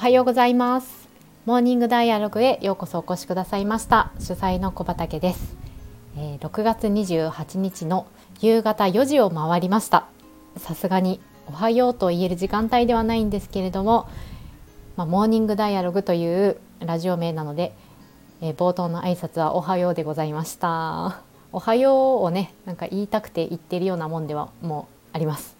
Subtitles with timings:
[0.00, 1.10] おはようございます。
[1.44, 4.12] モーニングダイアログへようこそお越しくださいました。
[4.18, 5.54] 主催の小畑です、
[6.16, 8.06] えー、6月28日の
[8.40, 10.06] 夕方4時を回りました。
[10.56, 14.08] さすがにおはようと言える時間帯ではないんですけれども、
[14.96, 17.74] まあ、モーニングダイアログというラジオ名なので、
[18.40, 21.20] えー、冒頭の挨拶はおはようでございました。
[21.52, 25.59] おはようをねなんか言いたくて言ってるようなもんではもうあります。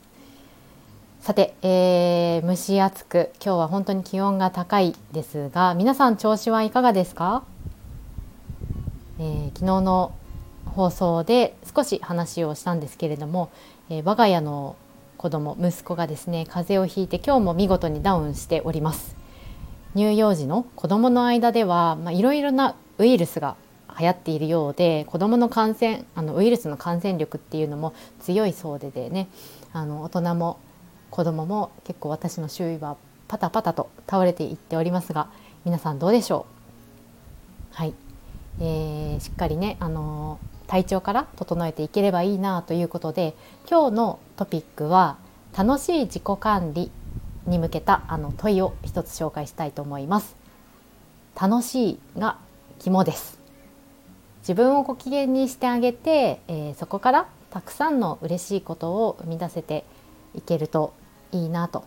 [1.20, 7.44] さて、えー、蒸し暑く今日は本当に気温が高いですが皆さん調子はいかがですか、
[9.18, 10.14] えー、昨日の
[10.64, 13.50] 放送で少し話をしたんですけれども、
[13.90, 14.76] えー、我が家の
[15.18, 19.14] 子供息子がですね風邪をひいて今日も見事にダウンしております。
[19.94, 23.56] 乳幼児の子供の間ではいろいろなウイルスが
[23.98, 29.28] 流行っているようで子どもの感染あのウイルスの感染力っていうのも強いそうででね
[29.74, 30.58] あの大人も
[31.10, 32.96] 子ども結構私の周囲は
[33.28, 35.28] パタパタと倒れていっておりますが
[35.64, 36.46] 皆さんどうでしょ
[37.72, 37.74] う？
[37.74, 37.94] はい、
[38.60, 43.34] えー、しっかりね、あの体調から整えていければいいなということで
[43.68, 45.18] 今日のトピックは
[45.56, 46.90] 楽しい自己管理
[47.46, 50.36] に向けたあの問いを一つ紹介したいと思います。
[51.40, 52.38] 楽しいが
[52.78, 53.38] 肝です。
[54.42, 59.84] 自分をご機嫌にしてあげて、えー、そこからたくさんの嬉しいことを生み出せて
[60.34, 60.92] いけると
[61.32, 61.84] いいなと。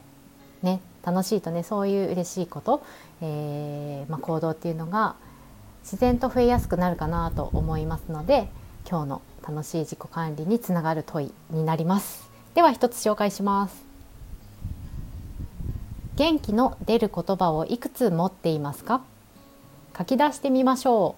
[0.61, 0.79] ね。
[1.05, 2.81] 楽しいとねそういう嬉しいこと、
[3.19, 5.15] えー、まあ、行動っていうのが
[5.81, 8.47] 自然と増えやすくなるかなと思いますので
[8.89, 12.29] 今日の楽しい自己管理につながる問いになります。
[12.55, 13.83] では一つ紹介します。
[16.15, 19.01] 元気の出る言葉をいくつ持っていますか？
[19.97, 21.17] 書き出してみましょ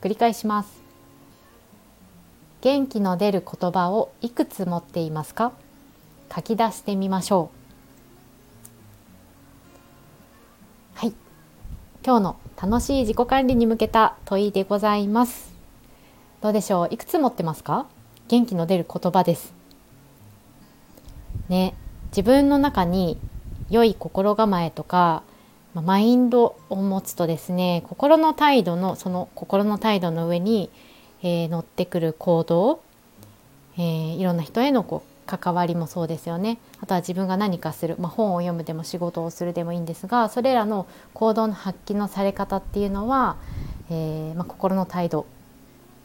[0.00, 0.04] う。
[0.04, 0.87] 繰り返します。
[2.68, 5.52] 元気の出る言葉をいくつ持っていますか？
[6.30, 7.50] 書き出してみましょ
[10.94, 10.98] う。
[10.98, 11.14] はい。
[12.04, 15.50] 今日の楽しい自己管理に向けた問いでございます。
[16.42, 16.88] どうでしょう？
[16.92, 17.86] いくつ持ってますか？
[18.28, 19.54] 元気の出る言葉です。
[21.48, 21.72] ね
[22.10, 23.16] 自分の中に
[23.70, 25.22] 良い心構えとか
[25.74, 30.68] マインドを持つとですね心の態度のその心の態度の上に、
[31.22, 32.80] えー、乗ってくる行動、
[33.76, 43.36] えー、いろんな人へのこう関わりもそうですよねあとは自分が何かする、まあ、本を読むでも仕事をするでもいいんですがそれらの行動の発揮のされ方っていうのは、
[43.90, 45.26] えー、まあ、心の態度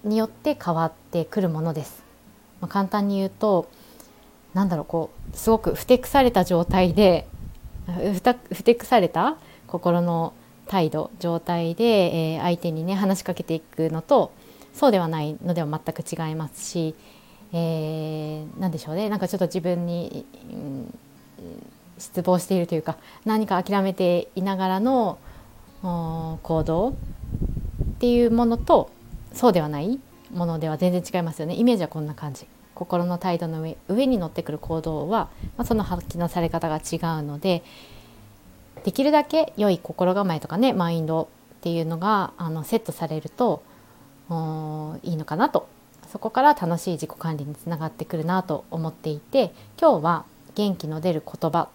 [0.03, 2.03] によって変わってくるものです。
[2.59, 3.69] まあ、簡単に言うと
[4.53, 7.28] なんだろうこうすごくふてくされた状態で
[7.85, 9.38] ふたふてくされた
[9.68, 10.34] 心の
[10.68, 11.84] 態度状態で、
[12.35, 14.31] えー、相手にね話しかけていくのと
[14.73, 16.95] そうではないのでは全く違いますし
[17.56, 19.09] えー、でしょうね。
[19.09, 21.00] なんかちょっと自分に、うん、
[22.00, 25.19] 失望しているというか何か諦めていながらの
[25.83, 26.94] 行動っ
[28.00, 28.89] ていうものと
[29.33, 30.00] そうではない
[30.33, 31.53] ものでは全然違いますよね。
[31.53, 32.47] イメージはこんな感じ。
[32.73, 37.63] 心の態度の上上に乗ってくる行動は、まあ、その発揮のされ方が違うので
[38.83, 43.62] できるだけ良い心構えとかねマインドっていうのがあのセットされると
[45.03, 45.67] いいのかなと。
[46.11, 49.51] そこから楽しい自己管理につながってくるなと思っていて
[49.81, 51.69] 今日は元気の出る言葉。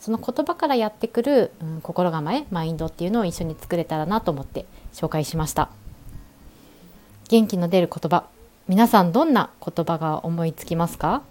[0.00, 5.70] その言葉からやってくる、うん、心構えマインドっていうのを一緒に作れたらなと思って紹介しました。
[7.28, 8.24] 元気の出る言葉。
[8.68, 11.22] 皆さんどんな言葉が思いつきますか？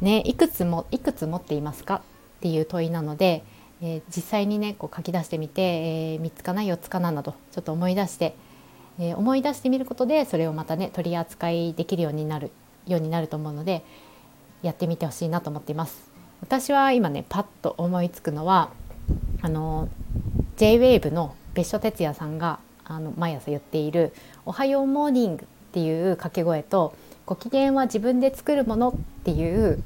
[0.00, 1.96] ねいくつもいくつ持っていますか？
[1.96, 2.00] っ
[2.40, 3.42] ていう問いなので、
[3.84, 8.34] えー、実際にねこう書き出してみて、えー、3つかな4つかななどちょっと思い出して
[8.98, 12.50] えー、思い出してみることでそれをまたね取り扱いできるようになる
[12.86, 13.82] ようになると思うので
[14.62, 16.10] やってみてほしいなと思っています。
[16.40, 18.70] 私は今ねパッと思いつくのは
[19.40, 19.88] あの
[20.56, 24.12] JWAVE の別所哲也さんがあの毎朝言っている
[24.44, 26.94] 「おはようモーニング」っていう掛け声と
[27.24, 28.92] 「ご機嫌は自分で作るもの」っ
[29.24, 29.82] ていう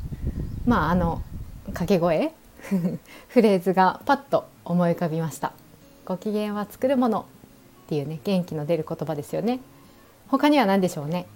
[0.67, 1.23] まああの
[1.67, 2.33] 掛け声
[3.29, 5.53] フレーズがパッと思い浮かびました。
[6.05, 7.27] ご機嫌は作るもの
[7.87, 9.61] っていうね元気の出る言葉ですよね。
[10.29, 11.27] 他には何でしょうね。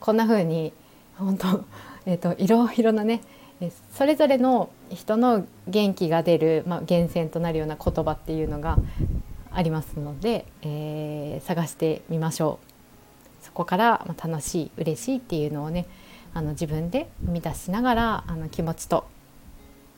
[0.00, 0.72] こんな風に
[1.16, 1.64] 本当
[2.06, 3.22] えっ、ー、といろいろなね
[3.92, 8.78] それぞれの人の元気が出る、まあ、源泉となるような言葉っていうのが
[9.52, 13.44] ありますので、えー、探してみましょう。
[13.44, 15.86] そこから楽しい嬉しいっていうのをね
[16.34, 19.06] あの自分で生み出しながらあの気持ちと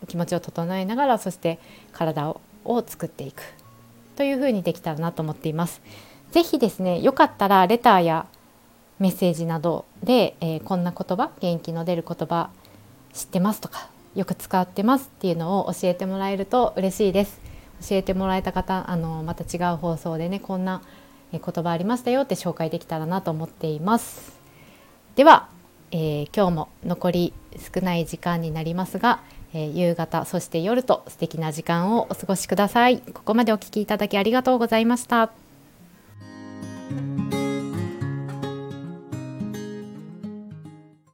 [0.07, 1.59] 気持ちを整えながらそして
[1.93, 3.43] 体をを作っていく
[4.17, 5.83] というふうにできたらなと思っています。
[6.31, 8.27] ぜひですねよかったらレターや
[8.99, 12.51] メッセージなどで、えー、こんな言葉元気の出る言葉
[13.13, 17.41] 知ってますとかよく使ってますっていうのを教えてもらえると嬉しいです
[17.87, 20.81] 教えてもらえた方あのまた違う放送でねこんな
[21.33, 24.39] 言葉ありましたよって紹介できたらなと思っています
[25.17, 25.49] では、
[25.91, 29.21] えー、今日も残り少ない時間になりますが、
[29.55, 32.99] えー、夕方そして夜と素敵な時間をお過ごしください。
[32.99, 35.42] ここまでお聴きいただきありがとうございました。